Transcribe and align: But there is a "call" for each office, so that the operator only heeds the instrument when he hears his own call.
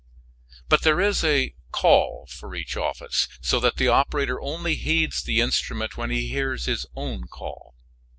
But 0.67 0.81
there 0.81 0.99
is 0.99 1.23
a 1.23 1.53
"call" 1.71 2.25
for 2.25 2.55
each 2.55 2.75
office, 2.75 3.27
so 3.39 3.59
that 3.59 3.75
the 3.75 3.87
operator 3.87 4.41
only 4.41 4.73
heeds 4.73 5.21
the 5.21 5.41
instrument 5.41 5.95
when 5.95 6.09
he 6.09 6.27
hears 6.29 6.65
his 6.65 6.87
own 6.95 7.27
call. 7.27 7.75